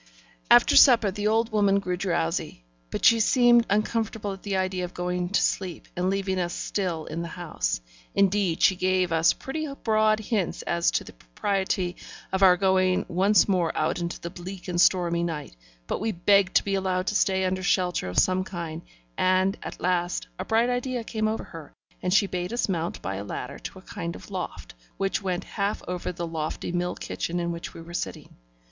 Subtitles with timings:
[0.49, 4.95] After supper, the old woman grew drowsy; but she seemed uncomfortable at the idea of
[4.95, 7.81] going to sleep and leaving us still in the house.
[8.15, 11.97] Indeed, she gave us pretty broad hints as to the propriety
[12.33, 16.55] of our going once more out into the bleak and stormy night; but we begged
[16.55, 18.81] to be allowed to stay under shelter of some kind;
[19.19, 23.17] and, at last, a bright idea came over her, and she bade us mount by
[23.17, 27.39] a ladder to a kind of loft, which went half over the lofty mill kitchen
[27.39, 28.33] in which we were sitting.